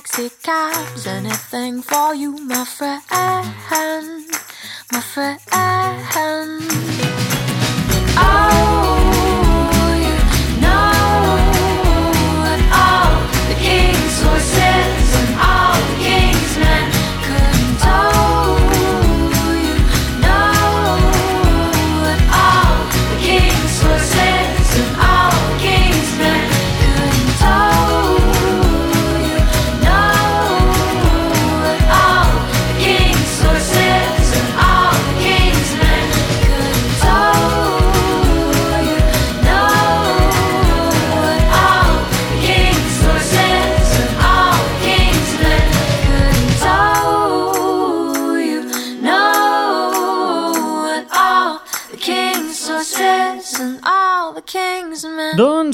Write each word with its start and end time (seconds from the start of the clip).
taxi 0.00 0.30
cabs, 0.44 1.08
anything 1.08 1.82
for 1.82 2.14
you, 2.14 2.30
my 2.46 2.64
friend, 2.64 3.02
my 4.92 5.00
friend. 5.00 5.47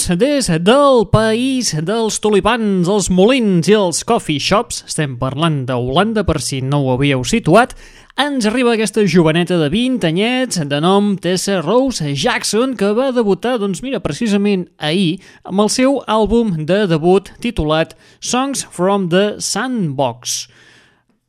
Doncs 0.05 0.21
des 0.21 0.49
del 0.61 1.07
país 1.09 1.71
dels 1.81 2.19
tulipans, 2.21 2.89
els 2.93 3.07
molins 3.09 3.65
i 3.71 3.73
els 3.73 4.03
coffee 4.05 4.43
shops, 4.43 4.83
estem 4.85 5.15
parlant 5.17 5.63
d'Holanda 5.65 6.27
per 6.29 6.43
si 6.45 6.59
no 6.61 6.83
ho 6.83 6.91
havíeu 6.93 7.23
situat, 7.25 7.73
ens 8.21 8.45
arriba 8.45 8.75
aquesta 8.75 9.07
joveneta 9.09 9.57
de 9.57 9.71
20 9.73 10.05
anyets 10.11 10.61
de 10.69 10.81
nom 10.85 11.15
Tessa 11.17 11.63
Rose 11.63 12.13
Jackson 12.13 12.75
que 12.77 12.91
va 12.93 13.15
debutar, 13.17 13.55
doncs 13.63 13.81
mira, 13.81 14.03
precisament 14.05 14.67
ahir 14.77 15.23
amb 15.41 15.65
el 15.65 15.73
seu 15.73 15.97
àlbum 16.05 16.53
de 16.69 16.83
debut 16.91 17.33
titulat 17.41 17.97
Songs 18.21 18.67
from 18.77 19.09
the 19.09 19.39
Sandbox. 19.41 20.51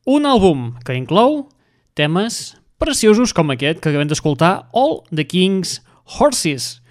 Un 0.03 0.27
àlbum 0.27 0.73
que 0.83 0.97
inclou 0.99 1.45
temes 1.95 2.57
preciosos 2.75 3.31
com 3.31 3.55
aquest 3.55 3.79
que 3.79 3.93
acabem 3.93 4.11
d'escoltar, 4.11 4.67
All 4.75 4.99
the 5.15 5.23
King's 5.23 5.79
Horses, 6.19 6.81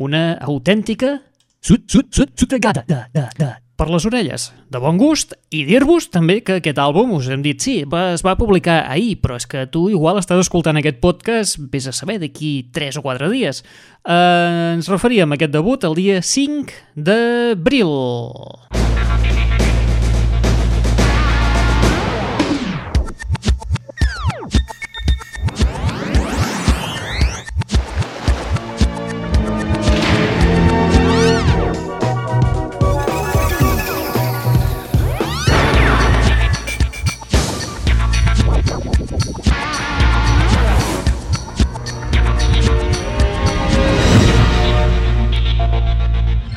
una 0.00 0.38
autèntica 0.40 1.18
sut, 1.64 1.86
sut, 1.88 2.10
sut, 2.12 2.34
sutregada 2.38 2.84
de, 2.88 3.00
de, 3.14 3.24
de, 3.40 3.52
per 3.74 3.88
les 3.90 4.04
orelles, 4.06 4.46
de 4.70 4.80
bon 4.82 4.98
gust, 5.00 5.34
i 5.54 5.64
dir-vos 5.66 6.06
també 6.14 6.38
que 6.46 6.60
aquest 6.60 6.78
àlbum, 6.78 7.16
us 7.16 7.30
hem 7.32 7.42
dit, 7.42 7.58
sí, 7.58 7.80
va, 7.90 8.12
es 8.14 8.22
va 8.26 8.36
publicar 8.38 8.84
ahir, 8.84 9.16
però 9.22 9.38
és 9.40 9.48
que 9.50 9.64
tu 9.72 9.88
igual 9.90 10.20
estàs 10.20 10.44
escoltant 10.44 10.78
aquest 10.78 11.00
podcast, 11.02 11.58
vés 11.72 11.88
a 11.90 11.96
saber, 11.96 12.20
d'aquí 12.22 12.54
3 12.74 13.00
o 13.00 13.06
4 13.06 13.32
dies. 13.34 13.64
Uh, 14.04 14.76
ens 14.76 14.90
referíem 14.92 15.34
a 15.34 15.40
aquest 15.40 15.56
debut 15.56 15.88
el 15.88 15.98
dia 15.98 16.22
5 16.22 16.80
d'abril. 16.94 18.83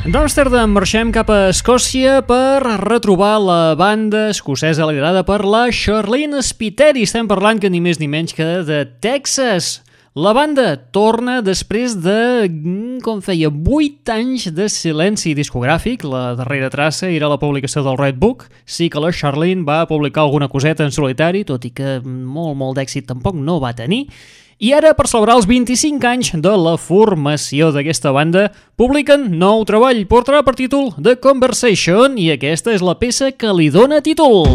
D'Amsterdam 0.08 0.72
marxem 0.72 1.10
cap 1.12 1.28
a 1.28 1.50
Escòcia 1.52 2.22
per 2.24 2.64
retrobar 2.80 3.34
la 3.44 3.74
banda 3.76 4.30
escocesa 4.32 4.86
liderada 4.88 5.26
per 5.28 5.42
la 5.44 5.66
Charlene 5.68 6.40
Spiteri. 6.40 7.04
Estem 7.04 7.28
parlant 7.28 7.60
que 7.60 7.68
ni 7.68 7.82
més 7.84 8.00
ni 8.00 8.08
menys 8.08 8.32
que 8.38 8.48
de 8.64 8.86
Texas. 9.04 9.82
La 10.16 10.32
banda 10.32 10.78
torna 10.96 11.42
després 11.44 11.98
de, 12.00 12.48
mm, 12.48 13.02
com 13.04 13.20
feia, 13.20 13.52
8 13.52 14.16
anys 14.16 14.48
de 14.56 14.70
silenci 14.70 15.36
discogràfic. 15.36 16.08
La 16.08 16.36
darrera 16.40 16.72
traça 16.72 17.12
era 17.12 17.28
la 17.28 17.38
publicació 17.38 17.84
del 17.84 17.98
Red 17.98 18.16
Book. 18.16 18.48
Sí 18.66 18.90
que 18.90 19.02
la 19.04 19.12
Charlene 19.12 19.66
va 19.68 19.86
publicar 19.88 20.22
alguna 20.24 20.48
coseta 20.48 20.86
en 20.86 20.92
solitari, 20.92 21.44
tot 21.44 21.66
i 21.66 21.72
que 21.72 22.00
molt, 22.02 22.56
molt 22.56 22.78
d'èxit 22.78 23.06
tampoc 23.06 23.36
no 23.36 23.60
va 23.60 23.76
tenir. 23.76 24.08
I 24.58 24.72
ara, 24.74 24.96
per 24.98 25.06
celebrar 25.06 25.36
els 25.38 25.46
25 25.46 26.02
anys 26.10 26.32
de 26.42 26.52
la 26.58 26.72
formació 26.82 27.68
d'aquesta 27.76 28.10
banda, 28.10 28.48
publiquen 28.74 29.28
nou 29.38 29.62
treball, 29.70 30.00
portarà 30.10 30.40
per 30.42 30.56
títol 30.58 30.96
The 30.98 31.14
Conversation 31.22 32.18
i 32.18 32.32
aquesta 32.34 32.74
és 32.74 32.82
la 32.82 32.96
peça 32.98 33.30
que 33.30 33.54
li 33.54 33.70
dóna 33.70 34.02
títol. 34.02 34.50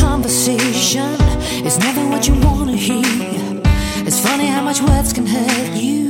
Conversation 0.00 1.16
It's 1.66 1.78
never 1.78 2.06
what 2.06 2.28
you 2.28 2.34
wanna 2.46 2.76
hear. 2.76 3.02
It's 4.06 4.20
funny 4.20 4.46
how 4.46 4.62
much 4.62 4.80
words 4.80 5.12
can 5.12 5.26
hurt 5.26 5.74
you 5.74 6.06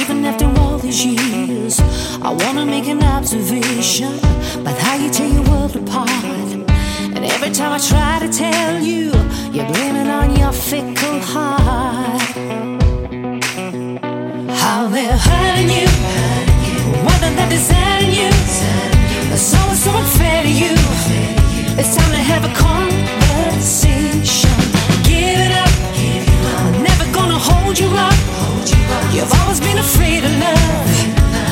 Even 0.00 0.24
after 0.24 0.46
all 0.58 0.78
these 0.78 1.04
years. 1.06 1.78
I 2.24 2.30
wanna 2.30 2.64
make 2.64 2.86
an 2.86 3.02
observation 3.02 4.14
about 4.58 4.78
how 4.78 4.96
you 4.96 5.10
tear 5.10 5.28
your 5.28 5.42
world 5.42 5.76
apart. 5.76 6.08
And 6.08 7.22
every 7.22 7.50
time 7.50 7.72
I 7.72 7.78
try 7.78 8.18
to 8.18 8.30
tell 8.32 8.80
you, 8.80 9.12
you're 9.52 9.66
blaming 9.66 10.08
on 10.08 10.34
your 10.34 10.50
fickle 10.50 11.20
heart. 11.20 12.22
How 14.56 14.88
they're 14.88 15.18
hurting 15.28 15.68
you, 15.68 15.86
whether 17.04 17.28
they're 17.36 17.50
deserting 17.50 18.14
you. 18.20 18.32
So 19.36 19.58
it's 19.68 19.84
so 19.84 19.92
unfair 19.92 20.44
to 20.44 20.48
you. 20.48 20.72
It's 21.76 21.94
time 21.94 22.10
to 22.10 22.22
have 22.32 22.46
a 22.50 22.52
conversation. 22.56 24.56
Give 25.04 25.40
it 25.44 25.52
up. 25.52 25.68
I'm 26.56 26.82
never 26.82 27.04
gonna 27.12 27.38
hold 27.38 27.78
you 27.78 27.88
up. 27.88 28.16
You've 29.12 29.30
always 29.40 29.60
been 29.60 29.76
afraid 29.76 30.24
of 30.24 30.32
love. 30.38 30.83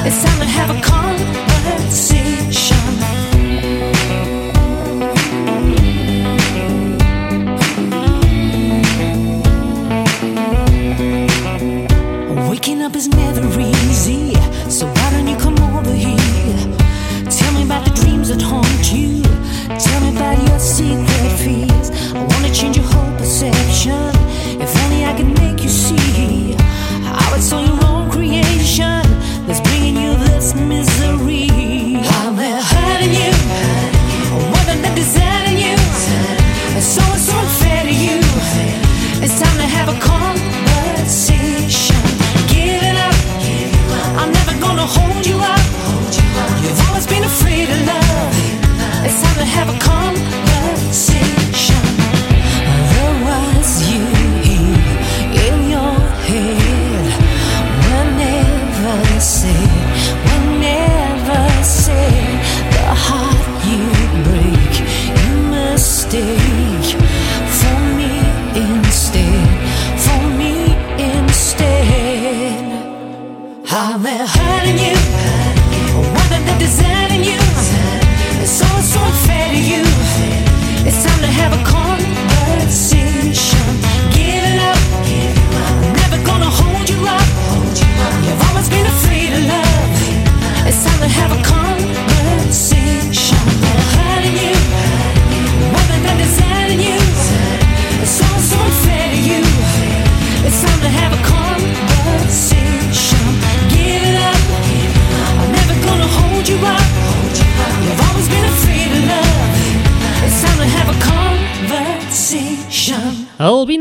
It's 0.04 0.20
time 0.24 0.40
to 0.40 0.44
have 0.44 0.68
a 0.68 0.80
conversation. 0.82 2.76
Waking 12.50 12.82
up 12.82 12.96
is 12.96 13.06
never 13.06 13.60
easy, 13.60 14.31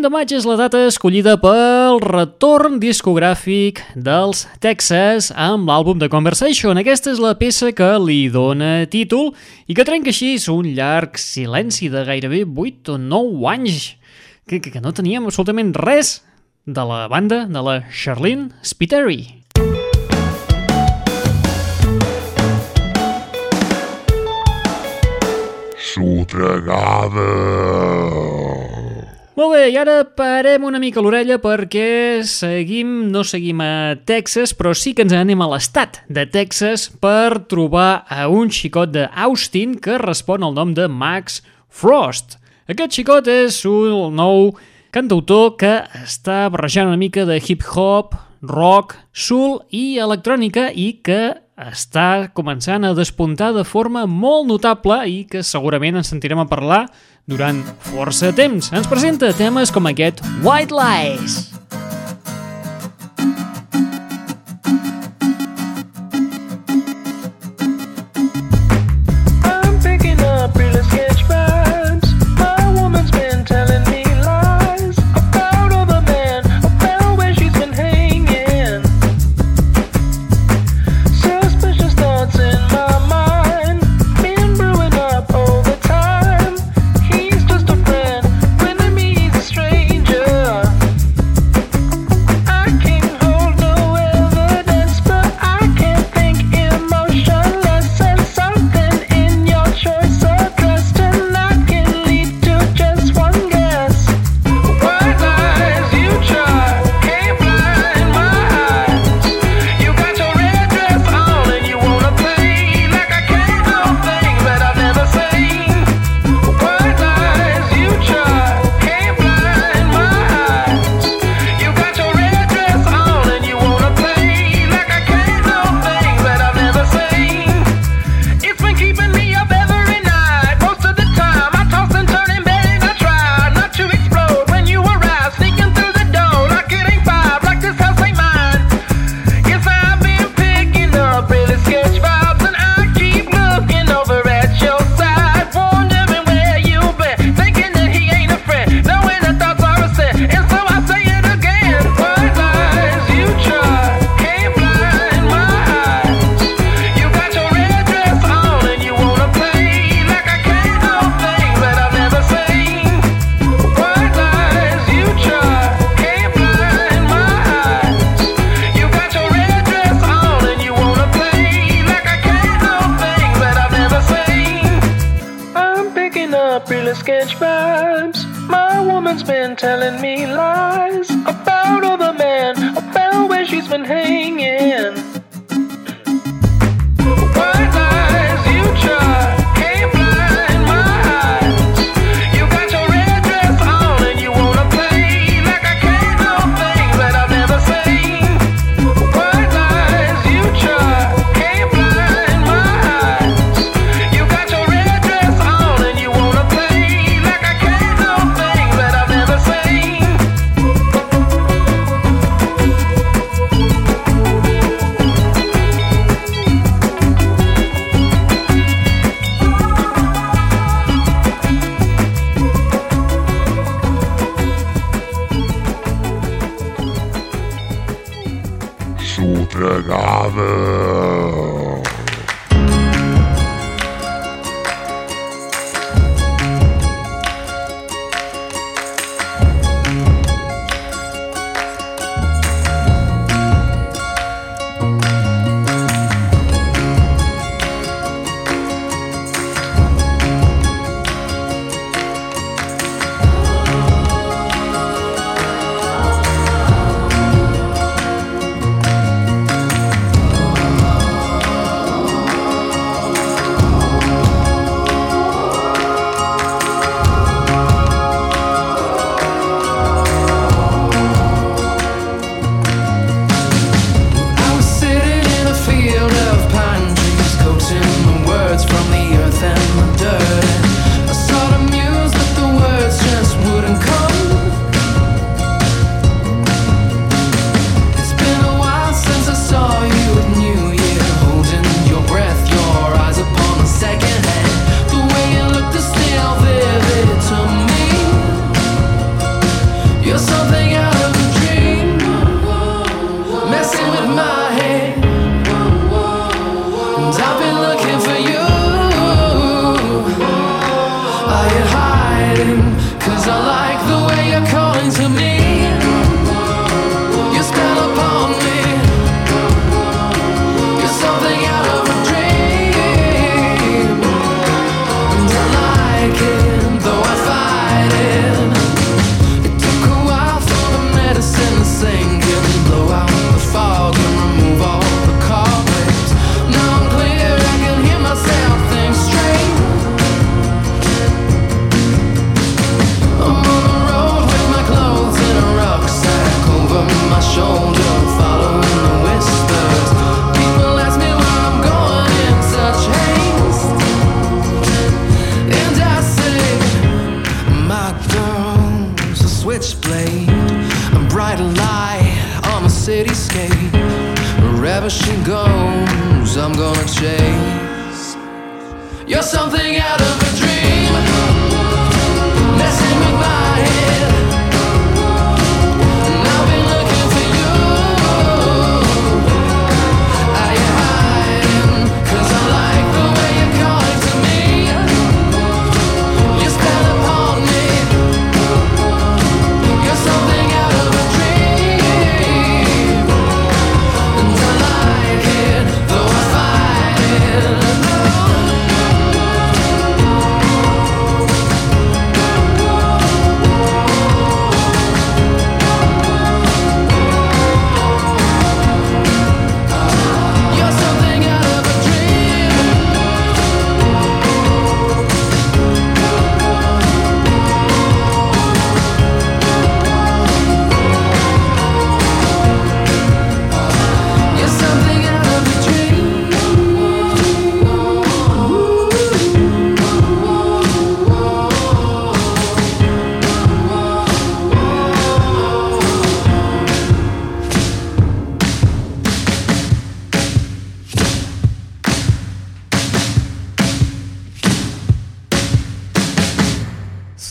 20 0.02 0.10
de 0.10 0.16
maig 0.16 0.32
és 0.34 0.46
la 0.50 0.56
data 0.58 0.80
escollida 0.90 1.36
pel 1.38 2.00
retorn 2.02 2.80
discogràfic 2.82 3.84
dels 3.94 4.48
Texas 4.64 5.28
amb 5.38 5.70
l'àlbum 5.70 6.00
de 6.02 6.08
Conversation. 6.10 6.80
Aquesta 6.82 7.12
és 7.14 7.20
la 7.22 7.36
peça 7.38 7.70
que 7.70 7.90
li 8.02 8.24
dona 8.34 8.88
títol 8.90 9.30
i 9.70 9.78
que 9.78 9.86
trenca 9.86 10.10
així 10.10 10.32
un 10.50 10.72
llarg 10.74 11.22
silenci 11.22 11.92
de 11.94 12.02
gairebé 12.08 12.42
8 12.50 12.96
o 12.96 12.98
9 12.98 13.46
anys 13.54 13.92
que, 14.50 14.58
que, 14.58 14.74
que 14.74 14.82
no 14.82 14.90
teníem 14.90 15.30
absolutament 15.30 15.76
res 15.78 16.24
de 16.66 16.82
la 16.82 17.06
banda 17.06 17.46
de 17.46 17.62
la 17.62 17.78
Charlene 17.94 18.50
Spiteri. 18.66 19.22
Sotregada. 25.94 27.30
Molt 29.42 29.56
bé, 29.56 29.72
i 29.74 29.78
ara 29.80 30.04
parem 30.06 30.68
una 30.70 30.78
mica 30.78 31.02
l'orella 31.02 31.40
perquè 31.42 32.22
seguim, 32.30 33.08
no 33.10 33.24
seguim 33.26 33.64
a 33.66 33.96
Texas, 34.06 34.52
però 34.54 34.70
sí 34.78 34.92
que 34.94 35.02
ens 35.02 35.16
anem 35.18 35.42
a 35.42 35.48
l'estat 35.50 35.98
de 36.14 36.28
Texas 36.30 36.84
per 37.02 37.48
trobar 37.50 38.04
a 38.06 38.28
un 38.30 38.54
xicot 38.54 38.94
d'Austin 38.94 39.80
que 39.82 39.98
respon 39.98 40.46
al 40.46 40.54
nom 40.54 40.76
de 40.78 40.86
Max 40.86 41.40
Frost. 41.74 42.38
Aquest 42.70 42.94
xicot 43.00 43.34
és 43.34 43.64
un 43.66 44.14
nou 44.22 44.52
cantautor 44.94 45.56
que 45.58 45.74
està 46.04 46.44
barrejant 46.54 46.94
una 46.94 47.02
mica 47.02 47.26
de 47.26 47.42
hip-hop, 47.42 48.14
rock, 48.46 48.94
soul 49.10 49.64
i 49.74 49.98
electrònica 50.06 50.70
i 50.70 50.92
que 51.02 51.24
està 51.62 52.30
començant 52.38 52.86
a 52.86 52.94
despuntar 52.98 53.56
de 53.58 53.66
forma 53.66 54.06
molt 54.06 54.46
notable 54.50 55.02
i 55.10 55.24
que 55.30 55.42
segurament 55.42 55.98
ens 55.98 56.14
sentirem 56.14 56.42
a 56.42 56.50
parlar 56.50 56.86
durant 57.32 57.64
força 57.92 58.34
temps. 58.36 58.72
Ens 58.76 58.92
presenta 58.92 59.32
temes 59.38 59.72
com 59.74 59.88
aquest 59.90 60.22
White 60.44 60.76
Lies. 60.76 61.61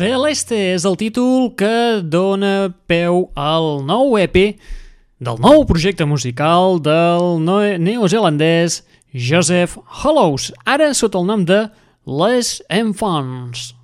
Celeste 0.00 0.56
és 0.56 0.86
el 0.88 0.94
títol 0.96 1.50
que 1.60 2.00
dona 2.00 2.70
peu 2.88 3.26
al 3.36 3.82
nou 3.84 4.14
EP 4.16 4.36
del 5.20 5.42
nou 5.44 5.66
projecte 5.68 6.06
musical 6.08 6.78
del 6.80 7.36
neozelandès 7.84 8.78
Joseph 9.12 9.76
Hollows, 10.00 10.54
ara 10.64 10.94
sota 10.96 11.20
el 11.20 11.28
nom 11.28 11.44
de 11.44 11.66
Les 12.08 12.54
Enfants. 12.72 13.74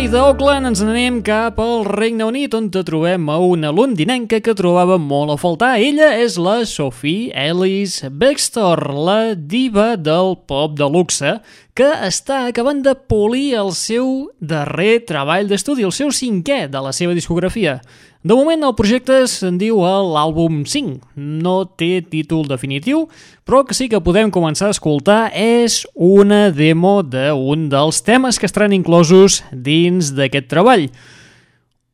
UK 0.00 0.08
d'Auckland 0.08 0.64
ens 0.64 0.80
n'anem 0.80 1.18
cap 1.20 1.58
al 1.60 1.82
Regne 1.84 2.24
Unit 2.24 2.54
on 2.56 2.70
te 2.72 2.80
trobem 2.88 3.26
a 3.28 3.34
una 3.44 3.68
londinenca 3.68 4.38
que 4.40 4.54
trobava 4.56 4.96
molt 4.96 5.34
a 5.34 5.36
faltar. 5.36 5.74
Ella 5.76 6.14
és 6.16 6.38
la 6.40 6.62
Sophie 6.64 7.28
Ellis 7.36 7.98
Bextor, 8.08 8.80
la 8.96 9.34
diva 9.36 9.98
del 10.00 10.38
pop 10.48 10.72
de 10.78 10.88
luxe, 10.88 11.34
que 11.76 11.90
està 12.08 12.46
acabant 12.48 12.80
de 12.80 12.94
polir 13.12 13.58
el 13.60 13.74
seu 13.76 14.30
darrer 14.40 15.02
treball 15.04 15.52
d'estudi, 15.52 15.84
el 15.84 15.92
seu 15.92 16.08
cinquè 16.16 16.62
de 16.72 16.80
la 16.80 16.94
seva 16.96 17.12
discografia. 17.12 17.82
De 18.20 18.36
moment 18.36 18.60
el 18.68 18.74
projecte 18.76 19.14
se'n 19.32 19.56
diu 19.56 19.78
l'àlbum 19.80 20.58
5. 20.68 21.14
No 21.16 21.54
té 21.64 22.02
títol 22.04 22.44
definitiu, 22.44 23.06
però 23.48 23.62
que 23.64 23.72
sí 23.72 23.88
que 23.88 24.02
podem 24.04 24.28
començar 24.28 24.68
a 24.68 24.74
escoltar 24.74 25.30
és 25.32 25.86
una 25.96 26.50
demo 26.52 26.98
d'un 27.00 27.70
dels 27.72 28.02
temes 28.04 28.36
que 28.36 28.44
estaran 28.44 28.76
inclosos 28.76 29.40
dins 29.50 30.12
d'aquest 30.12 30.50
treball. 30.52 30.90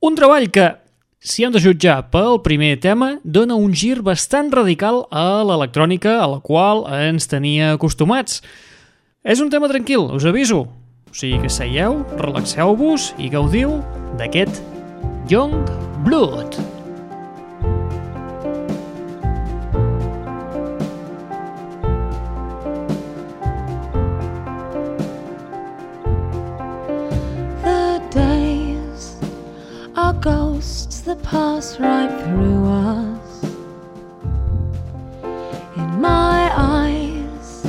Un 0.03 0.19
treball 0.19 0.51
que, 0.51 0.73
si 1.23 1.47
hem 1.47 1.55
de 1.55 1.63
jutjar 1.63 2.11
pel 2.11 2.43
primer 2.43 2.75
tema, 2.83 3.21
dona 3.23 3.55
un 3.55 3.71
gir 3.71 4.03
bastant 4.03 4.51
radical 4.51 5.05
a 5.15 5.47
l'electrònica 5.47 6.19
a 6.19 6.27
la 6.35 6.43
qual 6.43 6.89
ens 6.91 7.31
tenia 7.31 7.77
acostumats. 7.79 8.43
És 9.23 9.39
un 9.39 9.55
tema 9.55 9.71
tranquil, 9.71 10.11
us 10.19 10.27
aviso. 10.27 10.65
O 11.07 11.15
sigui 11.15 11.39
que 11.39 11.55
seieu, 11.55 12.03
relaxeu-vos 12.19 13.13
i 13.23 13.31
gaudiu 13.31 13.79
d'aquest 14.19 14.59
Young 15.31 15.63
Blood. 16.07 16.53
The 27.65 28.01
days 28.11 29.17
are 29.97 30.13
ghosts 30.13 31.01
that 31.01 31.21
pass 31.25 31.81
right 31.81 32.13
through 32.23 32.67
us. 32.67 33.43
In 35.77 36.01
my 36.01 36.53
eyes, 36.55 37.67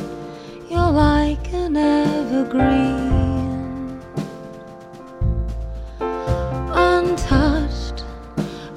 you're 0.69 0.91
like 0.91 1.51
an 1.53 1.75
evergreen, 1.75 3.06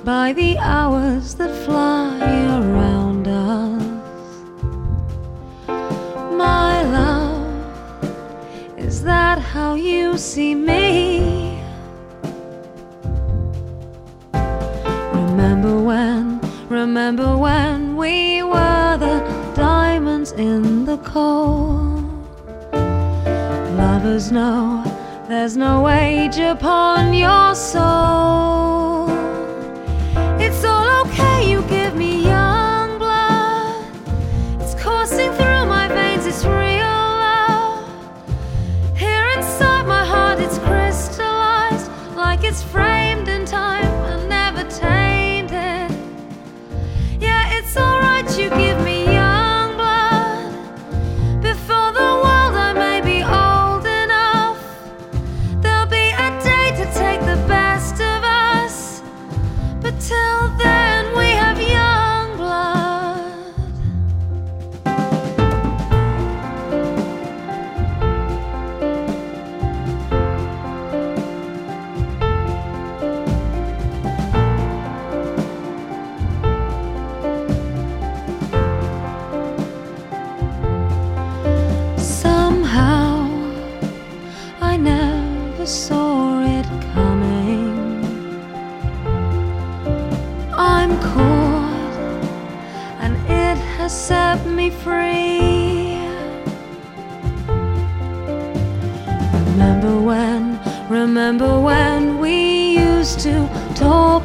by 0.04 0.32
the 0.32 0.56
hours 0.58 1.34
that 1.34 1.54
fly 1.64 2.18
around 2.58 3.28
us. 3.28 3.82
My 6.32 6.82
love. 6.82 8.78
Is 8.78 9.02
that 9.02 9.38
how 9.38 9.74
you 9.74 10.16
see 10.16 10.54
me? 10.54 11.62
Remember 15.12 15.78
when, 15.78 16.40
remember 16.68 17.36
when 17.36 17.96
we 17.96 18.42
were 18.42 18.96
the 18.96 19.20
diamonds 19.54 20.32
in 20.32 20.86
the 20.86 20.96
coal? 20.98 22.02
Lovers 23.76 24.32
know 24.32 24.82
there's 25.28 25.56
no 25.56 25.88
age 25.88 26.38
upon 26.38 27.12
your 27.12 27.54
soul. 27.54 28.89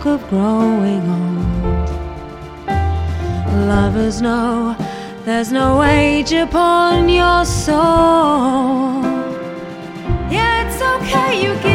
Of 0.06 0.28
growing 0.30 1.02
old. 1.10 1.90
Lovers 3.68 4.22
know 4.22 4.76
there's 5.24 5.52
no 5.52 5.82
age 5.82 6.32
upon 6.34 7.10
your 7.10 7.44
soul. 7.46 9.02
Yeah, 10.30 10.68
it's 10.68 10.82
okay, 10.82 11.42
you 11.42 11.54
give 11.64 11.75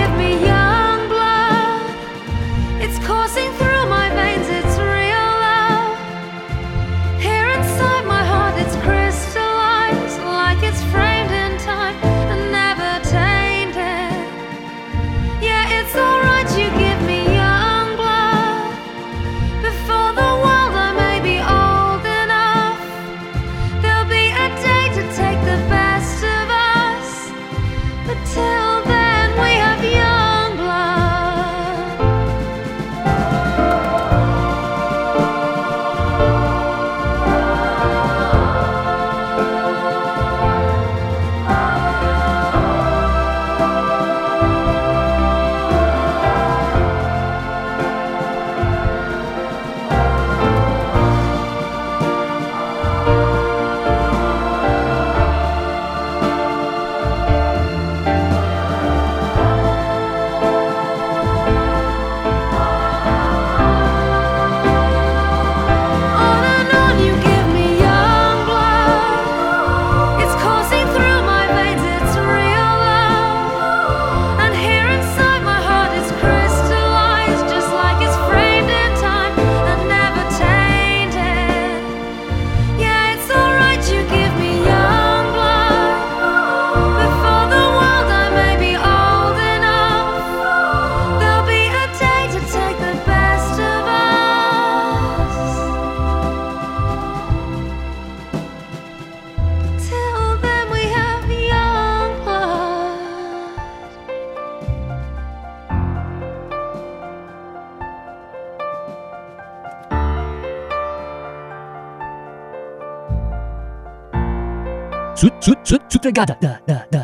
sud, 116.02 116.16
sud, 116.16 116.26
sudregada, 116.26 116.36
da, 116.40 116.60
da, 116.66 116.99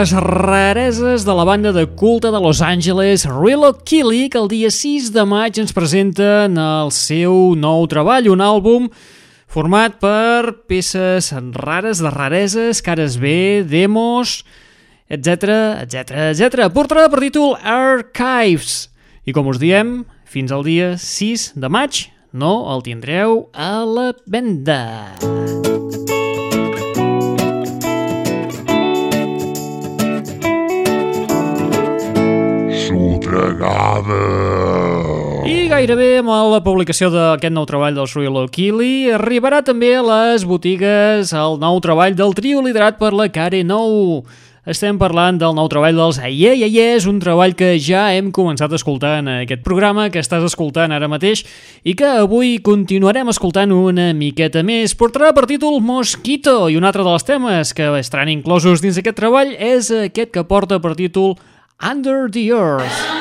les 0.00 0.12
rareses 0.12 1.24
de 1.26 1.32
la 1.34 1.44
banda 1.44 1.72
de 1.72 1.84
culte 1.84 2.30
de 2.32 2.40
Los 2.40 2.62
Angeles, 2.62 3.26
Real 3.26 3.64
O'Killy, 3.64 4.30
que 4.30 4.38
el 4.38 4.48
dia 4.48 4.70
6 4.70 5.10
de 5.12 5.24
maig 5.28 5.58
ens 5.60 5.74
presenten 5.76 6.56
el 6.56 6.88
seu 6.94 7.52
nou 7.52 7.84
treball, 7.90 8.30
un 8.32 8.40
àlbum 8.40 8.86
format 9.44 9.98
per 10.00 10.64
peces 10.70 11.28
rares, 11.52 12.00
de 12.00 12.12
rareses, 12.14 12.80
cares 12.80 13.18
B, 13.20 13.60
demos, 13.68 14.38
etc 15.04 15.84
etc 15.84 16.16
etc. 16.30 16.70
Portarà 16.72 17.10
per 17.12 17.20
títol 17.26 17.58
Archives. 17.60 18.88
I 19.28 19.36
com 19.36 19.52
us 19.52 19.60
diem, 19.60 20.06
fins 20.24 20.48
al 20.48 20.64
dia 20.64 20.94
6 20.96 21.50
de 21.60 21.68
maig 21.68 22.06
no 22.32 22.70
el 22.72 22.86
tindreu 22.88 23.50
a 23.52 23.84
la 23.84 24.14
venda. 24.24 24.80
Sotregada. 33.30 34.18
I 35.46 35.68
gairebé 35.70 36.18
amb 36.18 36.30
la 36.50 36.58
publicació 36.64 37.10
d'aquest 37.14 37.54
nou 37.54 37.66
treball 37.68 37.94
dels 37.94 38.12
Real 38.16 38.36
O'Killy 38.42 39.12
arribarà 39.14 39.60
també 39.62 39.92
a 39.94 40.02
les 40.02 40.42
botigues 40.46 41.30
el 41.30 41.58
nou 41.62 41.78
treball 41.82 42.16
del 42.18 42.34
trio 42.34 42.62
liderat 42.64 42.98
per 42.98 43.12
la 43.14 43.28
Care 43.30 43.62
Nou. 43.62 44.24
Estem 44.66 44.98
parlant 45.00 45.38
del 45.40 45.54
nou 45.56 45.70
treball 45.70 45.96
dels 45.96 46.18
Aie 46.20 46.50
Aie, 46.52 46.88
és 46.96 47.06
un 47.08 47.20
treball 47.22 47.54
que 47.56 47.70
ja 47.80 48.08
hem 48.12 48.32
començat 48.34 48.74
a 48.74 48.76
escoltar 48.76 49.14
en 49.22 49.30
aquest 49.38 49.62
programa, 49.62 50.10
que 50.10 50.20
estàs 50.20 50.44
escoltant 50.44 50.92
ara 50.92 51.08
mateix 51.08 51.44
i 51.86 51.94
que 51.94 52.10
avui 52.24 52.58
continuarem 52.58 53.30
escoltant 53.30 53.70
una 53.72 54.10
miqueta 54.12 54.64
més. 54.66 54.96
Portarà 54.98 55.30
per 55.38 55.46
títol 55.46 55.78
Mosquito 55.80 56.66
i 56.68 56.76
un 56.76 56.84
altre 56.84 57.06
dels 57.06 57.24
temes 57.30 57.72
que 57.78 57.88
estaran 58.02 58.34
inclosos 58.34 58.82
dins 58.82 58.98
aquest 58.98 59.22
treball 59.22 59.54
és 59.54 59.94
aquest 60.02 60.34
que 60.34 60.44
porta 60.44 60.82
per 60.82 60.98
títol 60.98 61.38
Under 61.80 62.28
the 62.28 62.50
earth. 62.52 63.19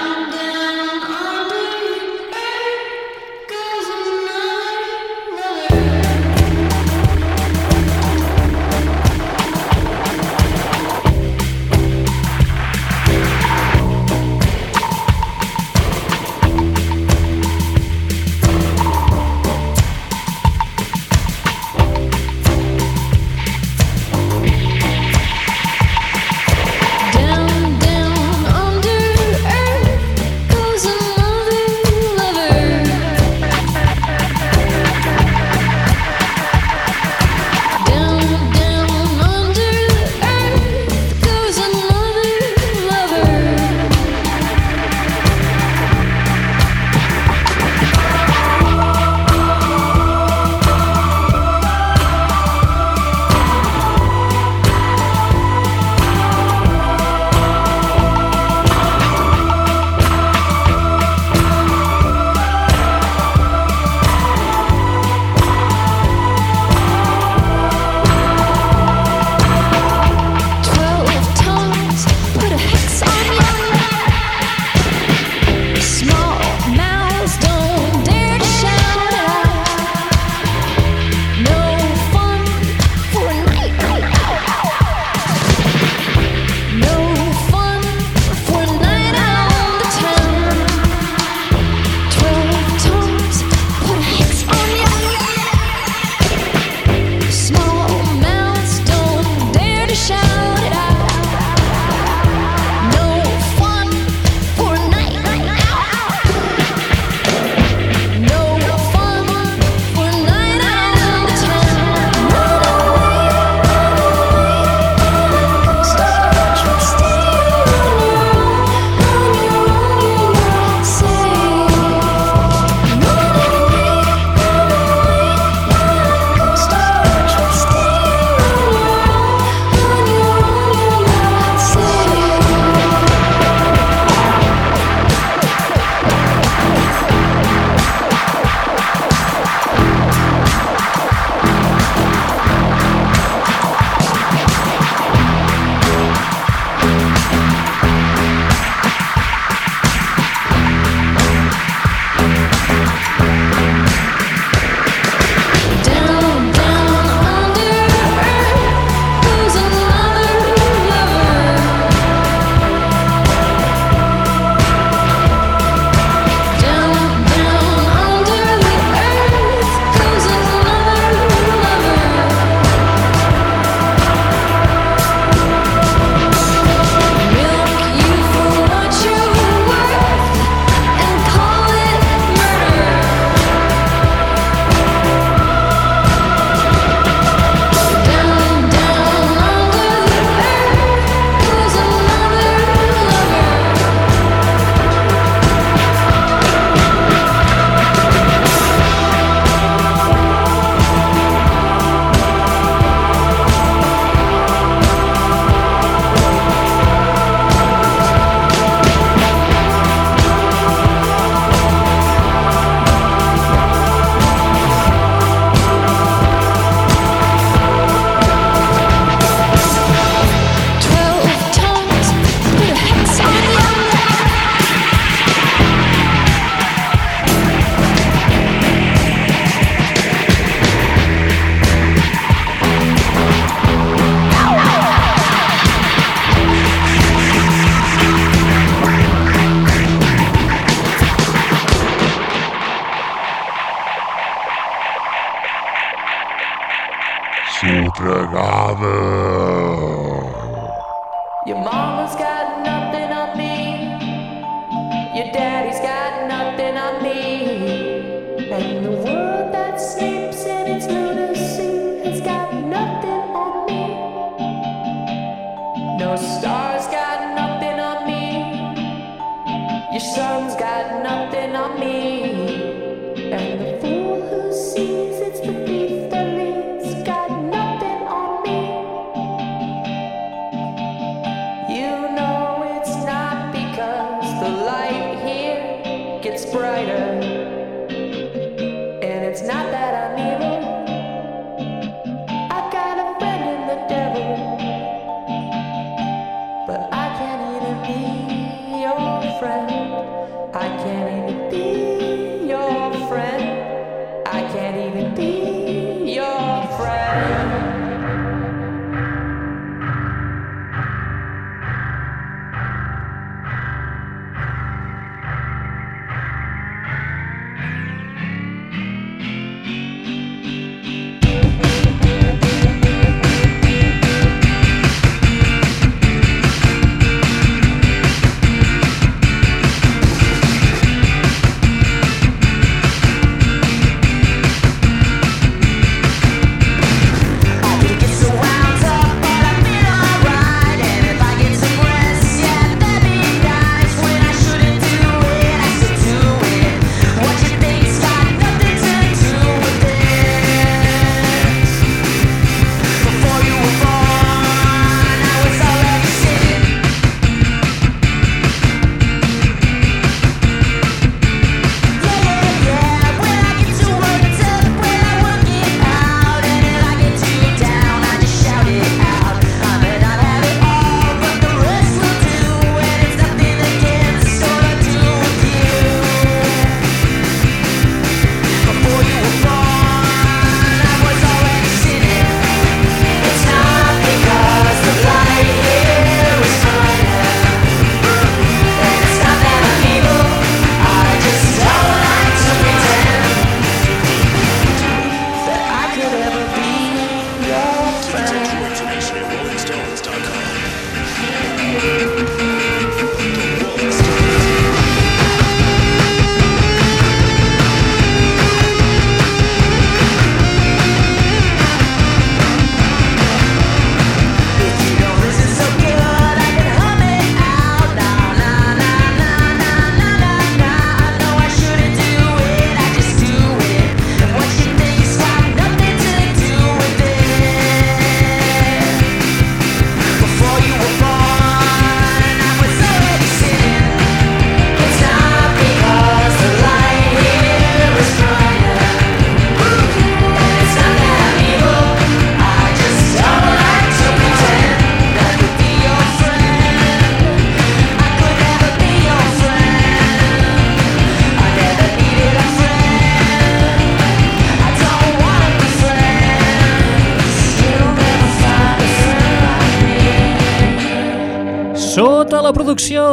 habe. 248.69 248.98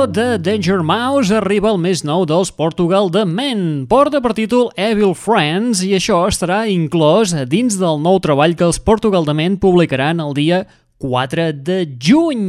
De 0.04 0.36
Danger 0.38 0.82
Mouse 0.84 1.32
arriba 1.32 1.70
el 1.72 1.78
més 1.80 2.02
nou 2.04 2.26
dels 2.28 2.50
Portugal 2.52 3.08
de 3.08 3.22
Men. 3.24 3.86
Porta 3.88 4.20
per 4.20 4.34
títol 4.36 4.68
Evil 4.76 5.14
Friends 5.16 5.80
i 5.86 5.94
això 5.96 6.18
estarà 6.28 6.66
inclòs 6.68 7.32
dins 7.48 7.78
del 7.80 8.02
nou 8.04 8.20
treball 8.20 8.58
que 8.58 8.66
els 8.68 8.82
Portugal 8.82 9.24
de 9.24 9.32
Men 9.38 9.56
publicaran 9.62 10.20
el 10.20 10.36
dia 10.36 10.64
4 11.00 11.48
de 11.64 11.80
juny. 11.96 12.44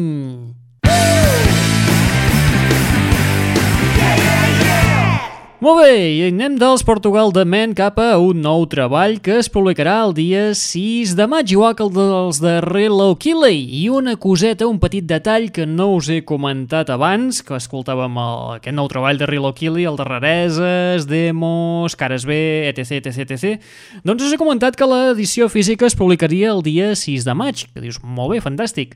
Molt 5.58 5.80
bé, 5.82 5.94
i 6.14 6.20
anem 6.28 6.54
dels 6.62 6.84
Portugal 6.86 7.32
de 7.34 7.42
Men 7.50 7.72
cap 7.74 7.96
a 7.98 8.20
un 8.22 8.44
nou 8.46 8.68
treball 8.70 9.16
que 9.26 9.40
es 9.42 9.48
publicarà 9.50 9.96
el 10.06 10.12
dia 10.14 10.52
6 10.54 11.16
de 11.18 11.26
maig, 11.26 11.50
igual 11.50 11.74
que 11.74 11.82
el 11.82 11.90
dels 11.96 12.38
de 12.44 12.60
Relo 12.62 13.08
Killey. 13.18 13.64
I 13.80 13.88
una 13.90 14.14
coseta, 14.22 14.68
un 14.70 14.78
petit 14.78 15.08
detall 15.10 15.50
que 15.50 15.66
no 15.66 15.90
us 15.96 16.12
he 16.14 16.20
comentat 16.22 16.92
abans, 16.94 17.42
que 17.42 17.58
escoltàvem 17.58 18.22
el, 18.22 18.44
aquest 18.60 18.78
nou 18.78 18.86
treball 18.92 19.18
de 19.18 19.26
Relo 19.26 19.50
Killey, 19.58 19.90
el 19.90 19.98
de 19.98 20.06
rareses, 20.06 21.10
demos, 21.10 21.98
cares 21.98 22.30
B, 22.30 22.38
etc, 22.70 23.02
etc, 23.10 23.26
etc. 23.26 23.72
Doncs 24.06 24.28
us 24.30 24.38
he 24.38 24.38
comentat 24.38 24.78
que 24.78 24.86
l'edició 24.86 25.50
física 25.50 25.90
es 25.90 25.98
publicaria 25.98 26.54
el 26.54 26.62
dia 26.62 26.94
6 26.94 27.26
de 27.26 27.34
maig, 27.34 27.66
que 27.74 27.82
dius, 27.82 27.98
molt 28.06 28.36
bé, 28.36 28.46
fantàstic 28.46 28.94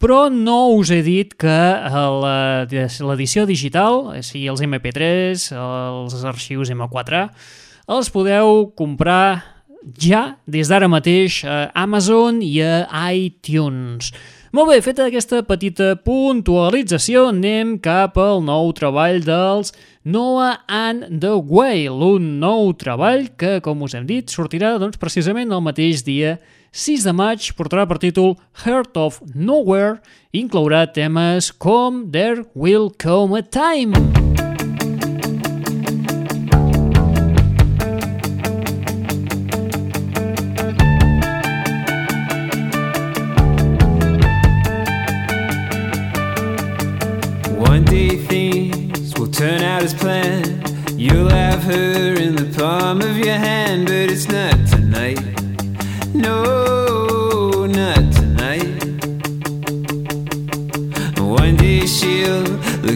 però 0.00 0.30
no 0.32 0.72
us 0.78 0.90
he 0.90 1.02
dit 1.04 1.34
que 1.38 1.46
la- 1.46 2.64
l'edició 2.66 3.44
digital, 3.46 4.06
o 4.16 4.22
sigui, 4.24 4.48
els 4.48 4.62
MP3, 4.64 5.50
els 5.52 6.24
arxius 6.24 6.70
M4A, 6.72 7.28
els 7.90 8.08
podeu 8.10 8.72
comprar 8.76 9.42
ja 9.98 10.36
des 10.46 10.68
d'ara 10.68 10.88
mateix 10.88 11.42
a 11.44 11.70
Amazon 11.74 12.42
i 12.42 12.60
a 12.62 12.86
iTunes. 13.12 14.12
Molt 14.52 14.68
bé, 14.72 14.80
feta 14.82 15.04
aquesta 15.06 15.44
petita 15.46 15.92
puntualització, 16.02 17.28
anem 17.30 17.76
cap 17.78 18.16
al 18.18 18.40
nou 18.42 18.72
treball 18.74 19.20
dels 19.22 19.70
Noah 20.04 20.56
and 20.66 21.20
the 21.22 21.36
Whale, 21.38 21.92
un 22.16 22.40
nou 22.40 22.72
treball 22.74 23.28
que, 23.38 23.60
com 23.62 23.82
us 23.86 23.94
hem 23.94 24.08
dit, 24.08 24.26
sortirà 24.32 24.74
doncs, 24.80 24.98
precisament 24.98 25.52
el 25.52 25.62
mateix 25.62 26.02
dia 26.06 26.38
6 26.72 27.02
de 27.02 27.12
maig, 27.12 27.50
portarà 27.58 27.82
per 27.90 27.98
títol 27.98 28.36
Heart 28.62 28.96
of 28.96 29.18
Nowhere, 29.34 29.98
i 30.30 30.38
inclourà 30.38 30.84
temes 30.86 31.50
com 31.50 32.04
There 32.14 32.44
Will 32.54 32.92
Come 32.94 33.38
a 33.38 33.42
Time. 33.42 33.90
One 47.58 47.84
day 47.84 48.16
things 48.30 49.18
will 49.18 49.26
turn 49.26 49.62
out 49.62 49.82
as 49.82 49.92
planned. 49.92 50.70
You'll 50.96 51.30
have 51.30 51.64
her 51.64 52.14
in 52.14 52.36
the 52.36 52.52
palm 52.56 53.00
of 53.00 53.18
your 53.18 53.34
hand, 53.34 53.86
but 53.86 54.10
it's 54.10 54.28
not 54.28 54.49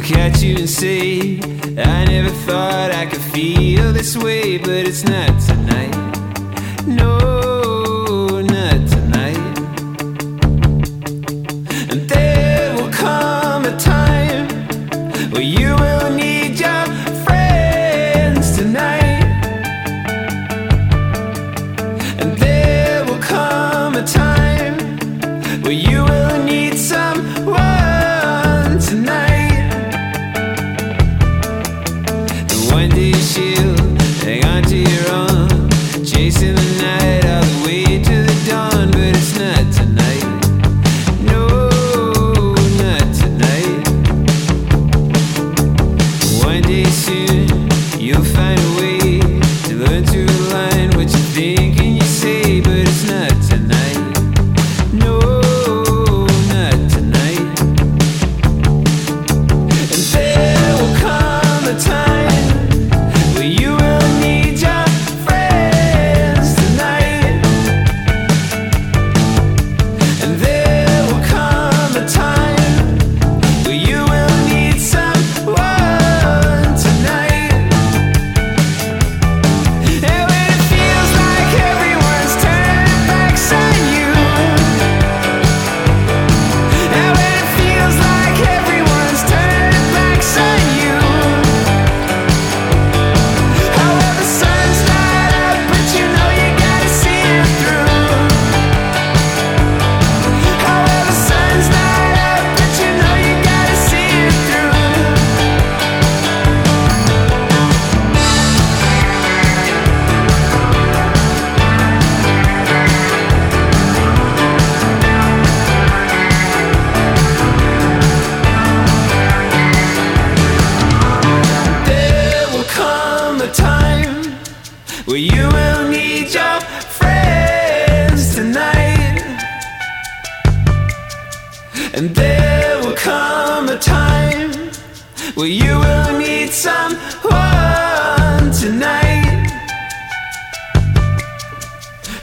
look 0.04 0.18
at 0.18 0.42
you 0.42 0.56
and 0.56 0.68
say, 0.68 1.38
I 1.78 2.04
never 2.04 2.28
thought 2.28 2.90
I 2.90 3.06
could 3.06 3.22
feel 3.22 3.90
this 3.92 4.16
way, 4.16 4.58
but 4.58 4.86
it's 4.86 5.02
not 5.02 5.40
tonight. 5.40 5.94
No, 6.86 8.40
not 8.42 8.86
tonight. 8.86 9.38
And 11.90 12.08
there 12.08 12.74
will 12.76 12.92
come 12.92 13.64
a 13.64 13.78
time 13.78 14.48
where 15.30 15.42
you 15.42 15.74
will. 15.74 16.03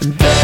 They 0.02 0.40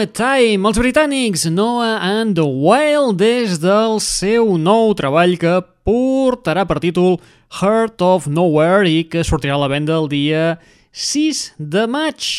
One 0.00 0.14
Time, 0.16 0.64
els 0.64 0.78
britànics 0.80 1.42
Noah 1.52 1.98
and 2.00 2.32
the 2.38 2.46
Wild 2.46 3.18
des 3.20 3.58
del 3.60 3.98
seu 4.00 4.54
nou 4.56 4.94
treball 4.96 5.36
que 5.36 5.58
portarà 5.84 6.64
per 6.64 6.78
títol 6.80 7.18
Heart 7.60 8.00
of 8.00 8.30
Nowhere 8.32 8.88
i 8.88 9.04
que 9.04 9.26
sortirà 9.28 9.58
a 9.58 9.62
la 9.66 9.68
venda 9.68 9.98
el 10.00 10.08
dia 10.08 10.56
6 10.96 11.44
de 11.60 11.84
maig. 11.84 12.32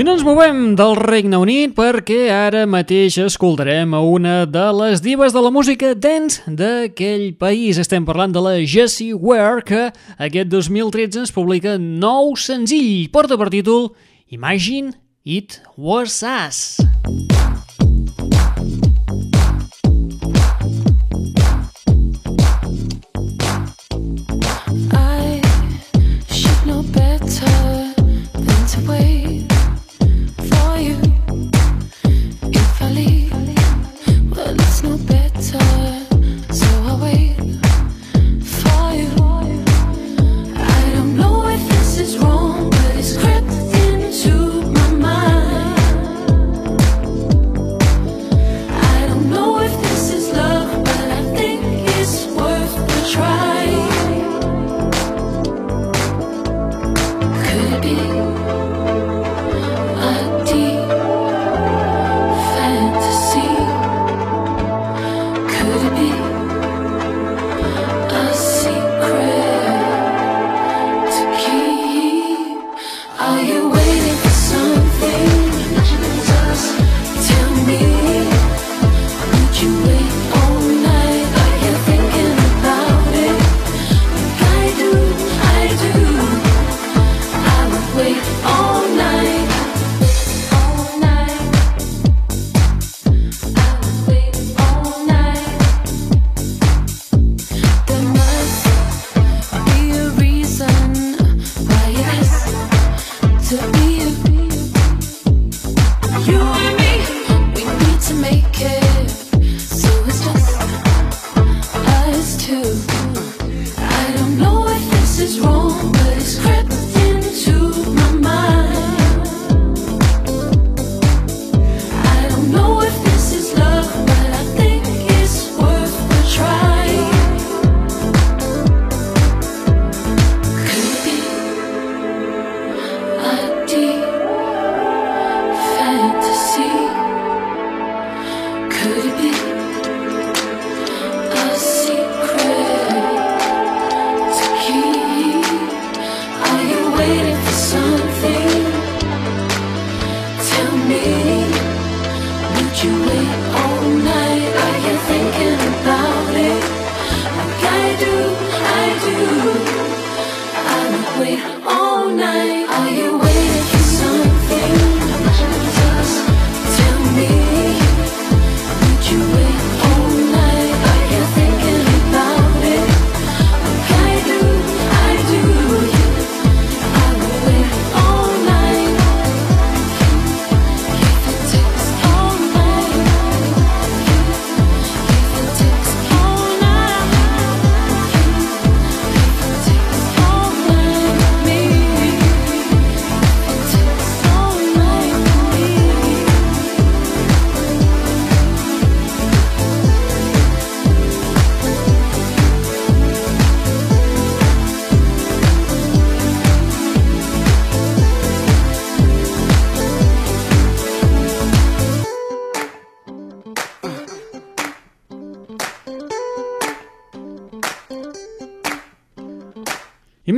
I 0.00 0.04
no 0.06 0.14
ens 0.16 0.22
movem 0.24 0.70
del 0.78 0.94
Regne 0.96 1.36
Unit 1.36 1.74
perquè 1.76 2.30
ara 2.32 2.62
mateix 2.64 3.18
escoltarem 3.20 3.92
a 3.92 3.98
una 4.00 4.46
de 4.48 4.62
les 4.78 5.02
divas 5.04 5.34
de 5.36 5.42
la 5.44 5.50
música 5.52 5.90
dance 5.92 6.40
d'aquell 6.48 7.34
país. 7.36 7.76
Estem 7.76 8.06
parlant 8.08 8.32
de 8.32 8.40
la 8.40 8.54
Jessie 8.64 9.12
Ware, 9.12 9.60
que 9.60 9.82
aquest 10.16 10.48
2013 10.48 11.26
ens 11.26 11.34
publica 11.36 11.76
nou 11.76 12.32
senzill. 12.32 13.10
Porta 13.12 13.36
per 13.36 13.50
títol 13.52 13.90
Imagine 14.32 14.96
It 15.20 15.60
Was 15.76 16.22
Us. 16.24 16.89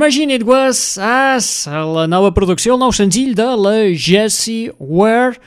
Imagine 0.03 0.33
It 0.33 0.43
Was 0.43 0.97
Us, 0.99 1.63
la 1.65 2.03
nova 2.11 2.33
producció, 2.35 2.73
el 2.73 2.81
nou 2.81 2.91
senzill 2.91 3.29
de 3.39 3.45
la 3.55 3.71
Jessie 3.95 4.73
Ware, 4.75 5.37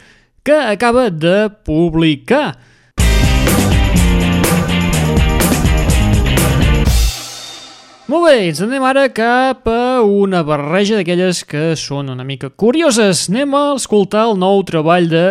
que 0.40 0.56
acaba 0.56 1.10
de 1.12 1.50
publicar. 1.68 2.54
Molt 8.08 8.24
bé, 8.24 8.46
ens 8.46 8.62
anem 8.64 8.86
ara 8.88 9.10
cap 9.12 9.68
a 9.68 10.00
una 10.00 10.40
barreja 10.40 10.96
d'aquelles 10.96 11.42
que 11.44 11.74
són 11.76 12.08
una 12.14 12.24
mica 12.24 12.48
curioses. 12.48 13.26
Anem 13.28 13.52
a 13.60 13.66
escoltar 13.76 14.24
el 14.30 14.40
nou 14.40 14.64
treball 14.64 15.10
de 15.12 15.26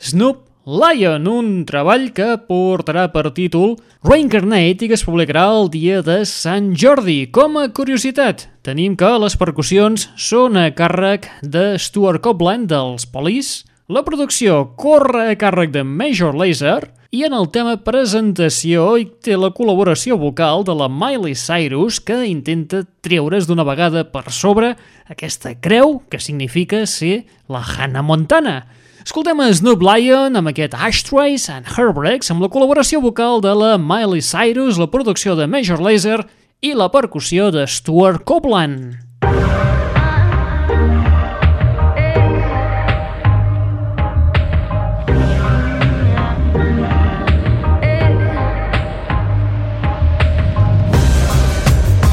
Snoop 0.00 0.48
Lion, 0.64 1.28
un 1.28 1.52
treball 1.68 2.08
que 2.16 2.38
portarà 2.48 3.10
per 3.12 3.34
títol 3.36 3.76
Reincarnate 4.00 4.86
i 4.86 4.88
que 4.88 4.96
es 4.96 5.04
publicarà 5.04 5.50
el 5.58 5.68
dia 5.68 6.00
de 6.00 6.22
Sant 6.24 6.72
Jordi. 6.72 7.26
Com 7.34 7.60
a 7.60 7.68
curiositat, 7.68 8.48
tenim 8.62 8.94
que 8.94 9.10
les 9.18 9.34
percussions 9.38 10.06
són 10.14 10.56
a 10.56 10.68
càrrec 10.70 11.26
de 11.42 11.74
Stuart 11.82 12.22
Copeland 12.22 12.70
dels 12.70 13.04
Police, 13.10 13.66
la 13.90 14.04
producció 14.06 14.76
corre 14.78 15.32
a 15.32 15.38
càrrec 15.38 15.72
de 15.74 15.82
Major 15.82 16.36
Lazer 16.38 16.92
i 17.12 17.24
en 17.26 17.34
el 17.36 17.48
tema 17.52 17.74
presentació 17.84 18.86
hi 18.96 19.08
té 19.20 19.34
la 19.36 19.50
col·laboració 19.52 20.16
vocal 20.16 20.62
de 20.64 20.76
la 20.78 20.86
Miley 20.88 21.34
Cyrus 21.36 21.98
que 22.00 22.22
intenta 22.24 22.84
treure's 23.04 23.48
d'una 23.50 23.66
vegada 23.68 24.06
per 24.08 24.30
sobre 24.32 24.76
aquesta 25.10 25.52
creu 25.58 25.98
que 26.08 26.22
significa 26.22 26.86
ser 26.86 27.26
la 27.50 27.60
Hannah 27.60 28.06
Montana. 28.06 28.62
Escoltem 29.02 29.42
a 29.42 29.50
Snoop 29.50 29.82
Lion 29.82 30.38
amb 30.38 30.52
aquest 30.52 30.76
Ashtrays 30.78 31.48
and 31.50 31.66
Heartbreaks 31.74 32.30
amb 32.30 32.46
la 32.46 32.48
col·laboració 32.48 33.02
vocal 33.02 33.42
de 33.42 33.52
la 33.58 33.74
Miley 33.74 34.22
Cyrus, 34.22 34.78
la 34.78 34.86
producció 34.86 35.34
de 35.34 35.50
Major 35.50 35.82
Lazer 35.82 36.22
i 36.62 36.74
la 36.78 36.86
percussió 36.94 37.50
de 37.50 37.66
Stuart 37.66 38.22
Copeland. 38.22 38.94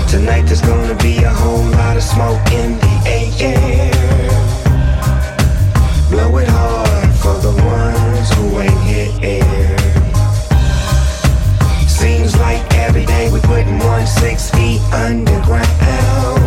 Tonight 0.10 0.48
there's 0.48 0.62
gonna 0.62 0.96
be 0.96 1.24
a 1.24 1.30
whole 1.32 1.64
lot 1.78 1.96
of 1.96 2.02
smoke 2.02 2.52
in 2.52 2.80
the 2.80 2.89
underground. 14.94 16.42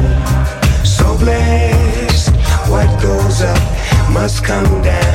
So 0.86 1.16
blessed, 1.18 2.30
what 2.68 2.88
goes 3.02 3.42
up 3.42 3.62
must 4.12 4.44
come 4.44 4.82
down. 4.82 5.11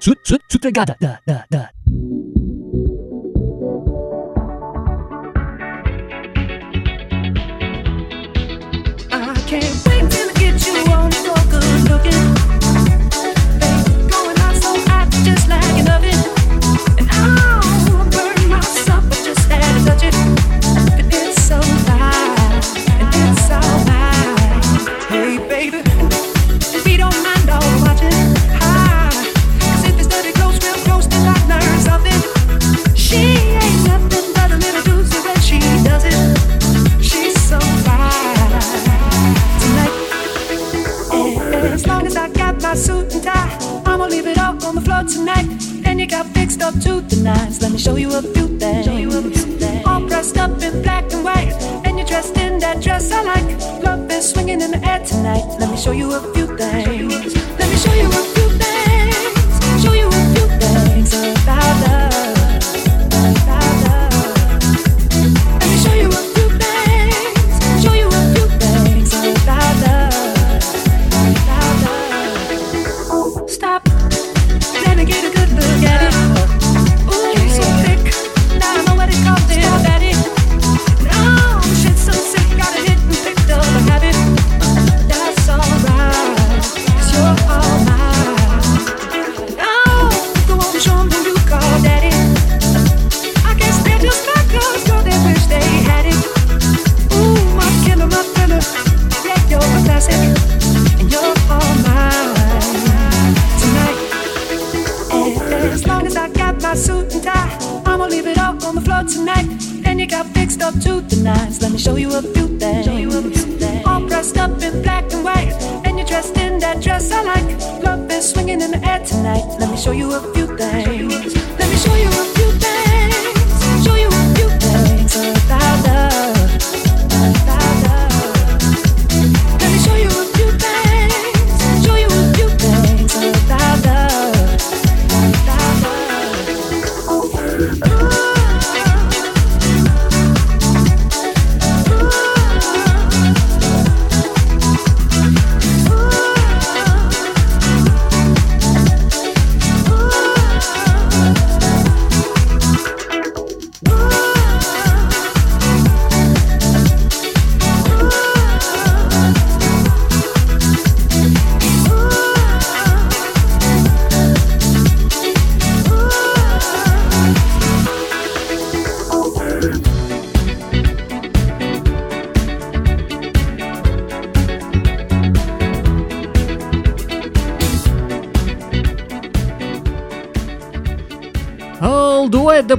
Sut, 0.00 0.18
sut, 0.24 0.40
sut, 0.40 0.42
sutregada, 0.48 0.96
da, 1.00 1.18
da, 1.26 1.44
da. 1.50 1.70
To 46.80 47.00
the 47.00 47.16
nines. 47.22 47.60
Let 47.62 47.72
me 47.72 47.78
show 47.78 47.96
you 47.96 48.12
a 48.14 48.22
few 48.22 48.46
things. 48.58 49.44
All 49.86 50.00
dressed 50.06 50.36
up 50.38 50.62
in 50.62 50.82
black 50.82 51.10
and 51.12 51.24
white, 51.24 51.52
and 51.84 51.98
you're 51.98 52.06
dressed 52.06 52.36
in 52.36 52.58
that 52.60 52.80
dress 52.82 53.10
I 53.10 53.22
like. 53.22 53.58
Love 53.82 54.08
is 54.10 54.30
swinging 54.30 54.60
in 54.60 54.70
the 54.70 54.80
air 54.86 55.00
tonight. 55.04 55.44
Let 55.58 55.70
me 55.70 55.76
show 55.76 55.90
you 55.92 56.12
a 56.12 56.20
few 56.34 56.46
things. 56.56 57.34
Let 57.58 57.68
me 57.70 57.76
show 57.76 57.94
you 57.94 58.08
a 58.08 58.22
few 58.34 58.48
things. 58.62 59.82
Show 59.82 59.92
you 59.92 60.08
a 60.08 60.10
few 60.34 60.46
belly. 60.60 61.02
Let 61.08 61.12
me 61.12 61.12
show 61.14 61.14
you 61.22 61.28
a 61.28 61.30
few 61.30 61.30
things 61.38 61.42
about 61.42 61.74
love. 61.84 62.14
About 63.06 63.74
love. 63.84 64.00
Let 65.60 65.68
me 65.70 65.76
show 65.82 65.94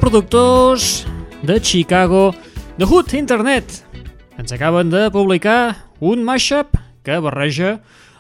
productors 0.09 1.05
de 1.43 1.59
Chicago, 1.61 2.33
The 2.79 2.85
Hood 2.85 3.13
Internet, 3.13 3.85
ens 4.39 4.51
acaben 4.51 4.89
de 4.89 5.11
publicar 5.13 5.85
un 5.99 6.23
mashup 6.25 6.73
que 7.05 7.19
barreja 7.21 7.75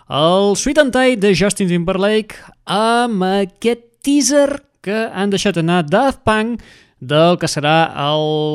el 0.05 0.53
Sweet 0.53 0.77
and 0.83 0.93
Tight 0.93 1.19
de 1.23 1.33
Justin 1.33 1.65
Timberlake 1.71 2.37
amb 2.69 3.25
aquest 3.25 3.81
teaser 4.05 4.61
que 4.85 5.07
han 5.09 5.33
deixat 5.33 5.57
anar 5.57 5.81
Daft 5.89 6.21
Punk 6.29 6.61
del 7.01 7.41
que 7.41 7.49
serà 7.49 7.89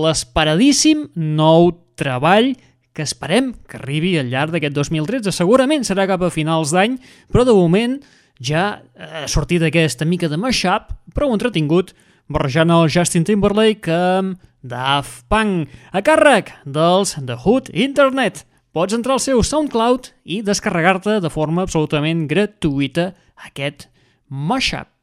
l'esperadíssim 0.06 1.08
nou 1.18 1.72
treball 1.98 2.52
que 2.94 3.02
esperem 3.02 3.50
que 3.66 3.82
arribi 3.82 4.14
al 4.20 4.30
llarg 4.30 4.54
d'aquest 4.54 4.78
2013. 4.78 5.34
Segurament 5.34 5.82
serà 5.82 6.06
cap 6.06 6.22
a 6.22 6.30
finals 6.30 6.70
d'any, 6.70 7.00
però 7.34 7.42
de 7.42 7.58
moment 7.58 7.98
ja 8.38 8.78
ha 8.94 9.26
sortit 9.26 9.66
aquesta 9.66 10.06
mica 10.06 10.30
de 10.30 10.38
mashup, 10.38 10.94
prou 11.18 11.34
entretingut, 11.34 11.96
barrejant 12.28 12.72
el 12.72 12.88
Justin 12.88 13.24
Timberlake 13.26 13.92
amb 13.92 14.40
Daft 14.64 15.26
Punk, 15.28 15.68
a 15.92 16.00
càrrec 16.00 16.54
dels 16.64 17.16
The 17.18 17.36
Hood 17.42 17.68
Internet. 17.74 18.44
Pots 18.74 18.96
entrar 18.96 19.18
al 19.18 19.22
seu 19.22 19.42
SoundCloud 19.44 20.10
i 20.24 20.40
descarregar-te 20.46 21.20
de 21.22 21.30
forma 21.30 21.66
absolutament 21.66 22.24
gratuïta 22.30 23.12
aquest 23.50 23.88
mashup. 24.28 24.93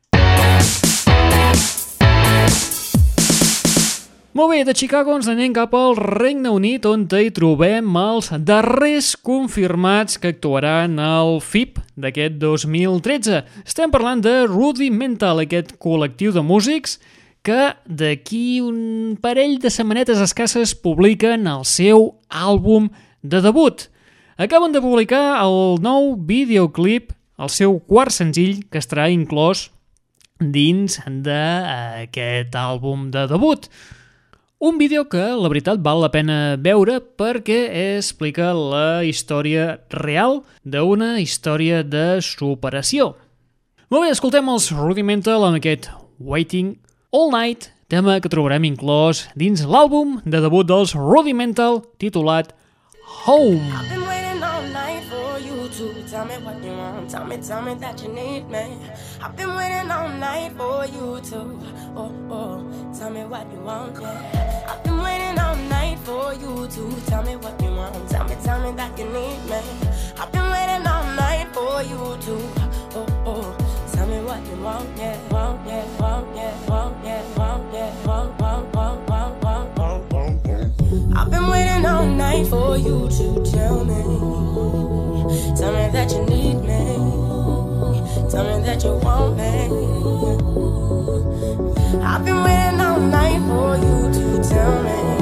Molt 4.31 4.53
bé, 4.53 4.61
de 4.63 4.71
Chicago 4.71 5.11
ens 5.17 5.27
anem 5.27 5.51
cap 5.51 5.73
al 5.75 5.97
Regne 5.99 6.53
Unit 6.55 6.85
on 6.87 7.01
hi 7.19 7.33
trobem 7.35 7.97
els 7.99 8.29
darrers 8.47 9.09
confirmats 9.19 10.15
que 10.15 10.31
actuaran 10.31 10.95
al 11.03 11.41
FIP 11.43 11.81
d'aquest 11.99 12.37
2013. 12.39 13.41
Estem 13.67 13.91
parlant 13.91 14.23
de 14.23 14.45
Rudimental, 14.47 15.43
aquest 15.43 15.75
col·lectiu 15.83 16.31
de 16.31 16.45
músics 16.47 16.95
que 17.43 17.73
d'aquí 17.83 18.63
un 18.63 19.19
parell 19.19 19.59
de 19.59 19.67
setmanetes 19.67 20.23
escasses 20.23 20.77
publiquen 20.79 21.43
el 21.51 21.67
seu 21.67 22.13
àlbum 22.31 22.87
de 23.19 23.43
debut. 23.43 23.89
Acaben 24.39 24.71
de 24.71 24.79
publicar 24.79 25.41
el 25.43 25.81
nou 25.83 26.13
videoclip, 26.15 27.11
el 27.35 27.51
seu 27.51 27.81
quart 27.83 28.15
senzill, 28.15 28.63
que 28.71 28.79
estarà 28.79 29.11
inclòs 29.11 29.67
dins 30.39 31.01
d'aquest 31.03 32.55
àlbum 32.55 33.09
de 33.11 33.27
debut. 33.27 33.67
Un 34.61 34.77
vídeo 34.77 35.07
que, 35.09 35.17
la 35.17 35.49
veritat, 35.49 35.79
val 35.81 36.03
la 36.03 36.11
pena 36.13 36.53
veure 36.53 36.99
perquè 37.01 37.63
explica 37.97 38.51
la 38.53 39.01
història 39.01 39.79
real 39.89 40.43
d'una 40.61 41.15
història 41.17 41.79
de 41.81 42.19
superació. 42.21 43.07
Molt 43.89 44.05
bé, 44.05 44.11
escoltem 44.13 44.51
els 44.53 44.67
Rudimental 44.77 45.47
amb 45.47 45.57
aquest 45.57 45.89
Waiting 46.21 46.75
All 47.09 47.33
Night, 47.33 47.71
tema 47.89 48.19
que 48.21 48.29
trobarem 48.29 48.69
inclòs 48.69 49.23
dins 49.33 49.65
l'àlbum 49.65 50.19
de 50.29 50.43
debut 50.45 50.69
dels 50.69 50.93
Rudimental 50.93 51.81
titulat 51.97 52.53
Home. 53.25 53.65
Been 53.89 54.05
waiting 54.05 54.45
all 54.45 54.61
night 54.69 55.01
for 55.09 55.41
you 55.41 55.65
to 55.73 55.89
tell 56.05 56.29
me 56.29 56.37
what 56.45 56.61
you 56.61 56.77
want. 56.77 57.09
Tell 57.09 57.25
me, 57.25 57.41
tell 57.41 57.65
me 57.65 57.73
that 57.81 57.97
you 58.05 58.13
need 58.13 58.45
me. 58.45 58.77
I've 59.23 59.35
been 59.37 59.53
waiting 59.55 59.91
all 59.91 60.09
night 60.09 60.51
for 60.57 60.85
you 60.85 61.21
to. 61.29 61.37
Oh, 61.95 62.11
oh, 62.31 62.93
tell 62.97 63.11
me 63.11 63.23
what 63.25 63.51
you 63.51 63.59
want, 63.59 64.01
yeah. 64.01 64.65
I've 64.67 64.83
been 64.83 64.97
waiting 64.97 65.37
all 65.37 65.55
night 65.55 65.99
for 65.99 66.33
you 66.33 66.67
to. 66.67 67.01
Tell 67.05 67.21
me 67.21 67.35
what 67.35 67.61
you 67.61 67.69
want. 67.69 68.09
Tell 68.09 68.23
me, 68.27 68.35
tell 68.43 68.59
me 68.61 68.75
that 68.77 68.97
you 68.97 69.05
need 69.05 69.39
me. 69.45 69.61
I've 70.17 70.31
been 70.31 70.49
waiting 70.49 70.87
all 70.87 71.05
night 71.13 71.47
for 71.53 71.83
you 71.83 72.17
to. 72.25 72.35
Oh, 72.97 73.05
oh, 73.27 73.57
tell 73.93 74.07
me 74.07 74.21
what 74.23 74.43
you 74.47 74.55
want, 74.63 74.89
yeah. 74.97 75.17
Want, 75.29 75.67
yeah, 75.67 75.85
want, 75.99 76.35
yeah, 76.35 76.67
want, 76.67 77.05
yeah, 77.05 77.37
want, 77.37 77.73
yeah, 77.73 78.05
want, 78.05 78.39
want, 78.39 78.73
want, 78.73 79.07
want, 79.07 79.43
want, 79.43 79.77
want, 79.77 80.11
want, 80.11 80.13
want. 80.13 81.17
I've 81.17 81.29
been 81.29 81.47
waiting 81.47 81.85
all 81.85 82.07
night 82.07 82.47
for 82.47 82.75
you 82.75 83.07
to 83.07 83.51
tell 83.51 83.85
me. 83.85 84.01
Tell 85.55 85.71
me 85.73 85.91
that 85.93 86.11
you 86.11 86.25
need 86.25 86.60
Tell 88.31 88.45
me 88.45 88.63
that 88.65 88.81
you 88.81 88.93
want 88.93 89.35
me. 89.35 89.67
I've 92.01 92.23
been 92.23 92.41
waiting 92.45 92.79
all 92.79 92.99
night 93.01 93.41
for 93.45 93.75
you 93.75 94.13
to 94.13 94.49
tell 94.49 94.83
me. 94.83 95.20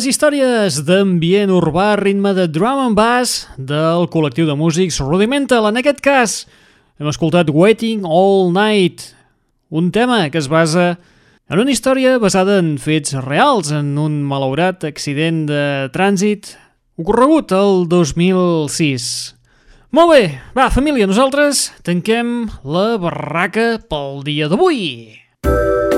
Les 0.00 0.14
històries 0.14 0.78
d'ambient 0.88 1.50
urbà 1.52 1.90
a 1.92 1.96
ritme 2.00 2.30
de 2.32 2.46
drum 2.48 2.78
and 2.86 2.96
bass 2.96 3.42
del 3.60 4.06
col·lectiu 4.08 4.46
de 4.48 4.54
músics 4.56 4.96
Rudimental. 5.04 5.68
En 5.68 5.76
aquest 5.76 6.00
cas 6.00 6.36
hem 6.96 7.10
escoltat 7.10 7.50
Waiting 7.52 8.06
All 8.08 8.48
Night, 8.48 9.10
un 9.68 9.90
tema 9.92 10.22
que 10.32 10.40
es 10.40 10.48
basa 10.48 10.94
en 11.52 11.60
una 11.60 11.74
història 11.76 12.14
basada 12.16 12.56
en 12.62 12.78
fets 12.80 13.12
reals, 13.26 13.74
en 13.76 13.92
un 14.00 14.22
malaurat 14.24 14.88
accident 14.88 15.44
de 15.52 15.92
trànsit 15.92 16.54
ocorregut 16.96 17.52
el 17.52 17.84
2006. 17.92 19.12
Molt 19.92 20.14
bé, 20.16 20.24
va, 20.56 20.72
família, 20.72 21.04
nosaltres 21.04 21.74
tanquem 21.84 22.48
la 22.64 22.94
barraca 22.96 23.74
pel 23.84 24.22
dia 24.24 24.48
d'avui. 24.48 24.86
Música 25.44 25.89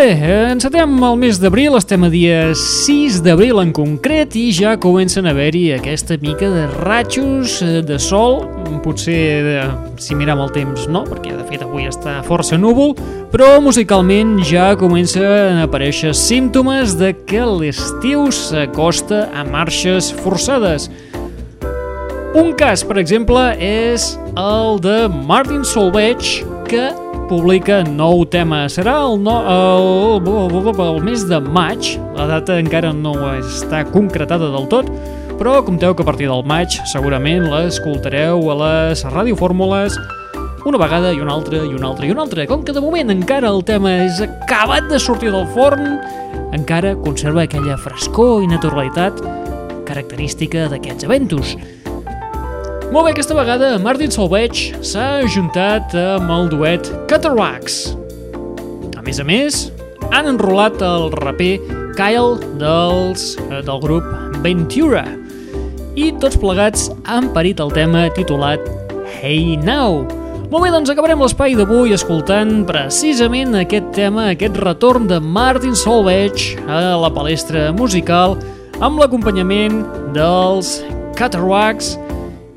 bé, 0.00 0.12
encetem 0.48 0.92
el 1.04 1.16
mes 1.20 1.38
d'abril, 1.40 1.74
estem 1.76 2.06
a 2.06 2.08
dia 2.08 2.54
6 2.56 3.18
d'abril 3.24 3.58
en 3.60 3.72
concret 3.76 4.32
i 4.38 4.46
ja 4.54 4.72
comencen 4.80 5.26
a 5.26 5.34
haver-hi 5.34 5.74
aquesta 5.74 6.16
mica 6.22 6.48
de 6.48 6.62
ratxos 6.86 7.58
eh, 7.60 7.82
de 7.84 7.98
sol, 8.00 8.46
potser 8.84 9.18
de, 9.44 9.56
si 10.00 10.16
mirem 10.16 10.40
el 10.40 10.52
temps 10.54 10.86
no, 10.88 11.02
perquè 11.08 11.34
de 11.34 11.44
fet 11.50 11.66
avui 11.66 11.84
està 11.90 12.20
força 12.24 12.56
núvol, 12.56 12.94
però 13.32 13.50
musicalment 13.60 14.38
ja 14.48 14.70
comencen 14.80 15.60
a 15.60 15.66
aparèixer 15.66 16.14
símptomes 16.16 16.96
de 16.96 17.12
que 17.28 17.44
l'estiu 17.44 18.30
s'acosta 18.32 19.26
a 19.36 19.44
marxes 19.44 20.08
forçades. 20.24 20.88
Un 22.40 22.54
cas, 22.56 22.86
per 22.86 22.96
exemple, 23.02 23.50
és 23.60 24.14
el 24.38 24.80
de 24.80 24.98
Martin 25.28 25.66
Solveig, 25.66 26.40
que 26.70 26.88
publica 27.30 27.84
nou 27.86 28.24
tema. 28.26 28.64
Serà 28.72 28.96
el, 29.06 29.20
no, 29.22 29.36
el, 29.46 30.26
el, 30.26 30.70
el 30.82 31.00
mes 31.06 31.22
de 31.30 31.38
maig, 31.40 31.94
la 32.18 32.26
data 32.26 32.58
encara 32.58 32.90
no 32.92 33.14
està 33.38 33.84
concretada 33.86 34.50
del 34.50 34.66
tot, 34.72 34.90
però 35.38 35.60
compteu 35.64 35.94
que 35.94 36.02
a 36.02 36.08
partir 36.08 36.26
del 36.28 36.42
maig 36.44 36.74
segurament 36.90 37.46
l'escoltareu 37.48 38.42
a 38.50 38.58
les 38.64 39.06
radiofórmules 39.14 39.96
una 40.66 40.76
vegada 40.76 41.14
i 41.14 41.20
una 41.22 41.32
altra 41.32 41.62
i 41.64 41.72
una 41.72 41.88
altra 41.88 42.04
i 42.04 42.12
una 42.12 42.26
altra. 42.26 42.44
Com 42.50 42.66
que 42.66 42.74
de 42.76 42.82
moment 42.82 43.14
encara 43.14 43.48
el 43.48 43.62
tema 43.64 43.94
és 44.04 44.20
acabat 44.26 44.90
de 44.90 44.98
sortir 45.00 45.30
del 45.32 45.46
forn, 45.54 46.00
encara 46.56 46.96
conserva 46.98 47.46
aquella 47.46 47.78
frescor 47.80 48.42
i 48.44 48.50
naturalitat 48.50 49.22
característica 49.88 50.68
d'aquests 50.70 51.06
eventos. 51.08 51.54
Molt 52.90 53.06
bé, 53.06 53.10
aquesta 53.12 53.36
vegada 53.38 53.76
Martin 53.78 54.10
Solveig 54.10 54.60
s'ha 54.82 55.20
ajuntat 55.20 55.92
amb 55.94 56.32
el 56.34 56.48
duet 56.50 56.88
Cataracts. 57.06 57.92
A 58.98 59.04
més 59.06 59.20
a 59.22 59.26
més, 59.28 59.58
han 60.10 60.26
enrolat 60.26 60.82
el 60.82 61.06
raper 61.14 61.52
Kyle 61.94 62.40
dels, 62.58 63.36
eh, 63.46 63.62
del 63.62 63.78
grup 63.84 64.10
Ventura 64.42 65.04
i 65.94 66.10
tots 66.18 66.34
plegats 66.42 66.88
han 67.06 67.30
parit 67.30 67.62
el 67.62 67.70
tema 67.70 68.08
titulat 68.18 68.66
Hey 69.20 69.54
Now. 69.62 70.02
Molt 70.50 70.64
bé, 70.64 70.74
doncs 70.74 70.90
acabarem 70.90 71.22
l'espai 71.22 71.54
d'avui 71.54 71.94
escoltant 71.94 72.64
precisament 72.66 73.54
aquest 73.54 73.94
tema, 73.94 74.32
aquest 74.34 74.58
retorn 74.66 75.06
de 75.06 75.22
Martin 75.22 75.78
Solveig 75.78 76.56
a 76.66 76.98
la 76.98 77.14
palestra 77.14 77.70
musical 77.70 78.34
amb 78.82 78.98
l'acompanyament 78.98 79.84
dels 80.10 80.80
Cataracts 81.14 81.94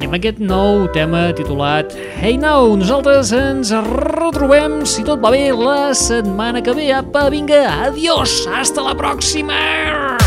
i 0.04 0.08
amb 0.10 0.18
aquest 0.18 0.40
nou 0.44 0.84
tema 0.92 1.30
titulat 1.38 1.94
Hey 2.20 2.36
Now, 2.40 2.74
nosaltres 2.76 3.32
ens 3.38 3.72
retrobem, 3.88 4.82
si 4.90 5.06
tot 5.08 5.24
va 5.24 5.32
bé, 5.32 5.46
la 5.56 5.94
setmana 5.96 6.64
que 6.64 6.76
ve. 6.76 6.90
Apa, 6.94 7.30
vinga, 7.32 7.64
adiós, 7.88 8.44
hasta 8.52 8.84
la 8.84 8.98
pròxima! 9.00 10.23